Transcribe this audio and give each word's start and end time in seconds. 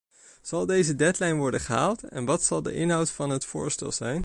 Zal 0.41 0.65
deze 0.65 0.95
deadline 0.95 1.35
worden 1.35 1.59
gehaald 1.59 2.03
en 2.03 2.25
wat 2.25 2.43
zal 2.43 2.61
de 2.61 2.73
inhoud 2.73 3.09
van 3.09 3.29
het 3.29 3.45
voorstel 3.45 3.91
zijn? 3.91 4.19